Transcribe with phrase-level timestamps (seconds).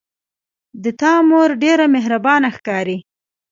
[0.83, 2.97] د تا مور ډیره مهربانه ښکاري